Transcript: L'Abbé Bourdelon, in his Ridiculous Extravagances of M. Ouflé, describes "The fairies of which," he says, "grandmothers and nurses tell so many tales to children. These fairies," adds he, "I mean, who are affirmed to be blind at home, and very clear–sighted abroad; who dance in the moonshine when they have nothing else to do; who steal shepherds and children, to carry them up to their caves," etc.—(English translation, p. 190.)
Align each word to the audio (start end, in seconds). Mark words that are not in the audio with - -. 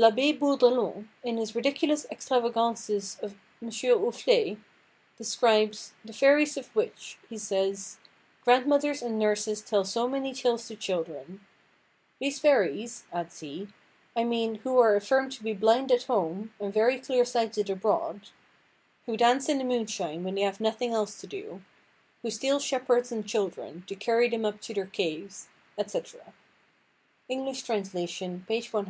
L'Abbé 0.00 0.32
Bourdelon, 0.32 1.08
in 1.22 1.36
his 1.36 1.54
Ridiculous 1.54 2.06
Extravagances 2.10 3.18
of 3.22 3.34
M. 3.60 3.68
Ouflé, 3.68 4.56
describes 5.18 5.92
"The 6.06 6.14
fairies 6.14 6.56
of 6.56 6.74
which," 6.74 7.18
he 7.28 7.36
says, 7.36 7.98
"grandmothers 8.42 9.02
and 9.02 9.18
nurses 9.18 9.60
tell 9.60 9.84
so 9.84 10.08
many 10.08 10.32
tales 10.32 10.66
to 10.68 10.74
children. 10.74 11.42
These 12.18 12.38
fairies," 12.38 13.04
adds 13.12 13.40
he, 13.40 13.68
"I 14.16 14.24
mean, 14.24 14.54
who 14.64 14.78
are 14.78 14.96
affirmed 14.96 15.32
to 15.32 15.44
be 15.44 15.52
blind 15.52 15.92
at 15.92 16.04
home, 16.04 16.54
and 16.58 16.72
very 16.72 16.98
clear–sighted 16.98 17.68
abroad; 17.68 18.30
who 19.04 19.18
dance 19.18 19.50
in 19.50 19.58
the 19.58 19.64
moonshine 19.64 20.24
when 20.24 20.34
they 20.34 20.40
have 20.48 20.60
nothing 20.62 20.94
else 20.94 21.20
to 21.20 21.26
do; 21.26 21.60
who 22.22 22.30
steal 22.30 22.58
shepherds 22.58 23.12
and 23.12 23.26
children, 23.28 23.84
to 23.86 23.94
carry 23.94 24.30
them 24.30 24.46
up 24.46 24.62
to 24.62 24.72
their 24.72 24.86
caves," 24.86 25.48
etc.—(English 25.76 27.64
translation, 27.64 28.46
p. 28.48 28.60
190.) 28.62 28.78